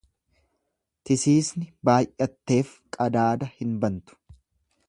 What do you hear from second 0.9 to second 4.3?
Tisiisni baay'atteef qadaada hin bantu.